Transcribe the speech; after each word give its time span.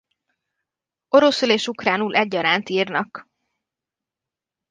Oroszul 1.07 1.49
és 1.49 1.67
ukránul 1.67 2.15
egyaránt 2.15 2.69
írnak. 2.69 3.29